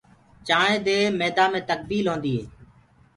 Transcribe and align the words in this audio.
چآنٚينٚ 0.47 0.83
دي 0.85 0.97
ميدآ 1.19 1.45
مي 1.51 1.59
تڪبيل 1.69 2.05
هوندي 2.09 2.31
هي۔ 2.37 2.43